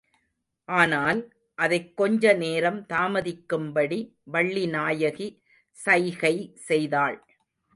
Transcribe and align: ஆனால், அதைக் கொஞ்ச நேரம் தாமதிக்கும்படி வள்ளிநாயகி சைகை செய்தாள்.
ஆனால், 0.69 1.19
அதைக் 1.55 1.97
கொஞ்ச 1.97 2.33
நேரம் 2.33 2.85
தாமதிக்கும்படி 2.89 3.99
வள்ளிநாயகி 4.33 5.27
சைகை 5.71 6.51
செய்தாள். 6.55 7.17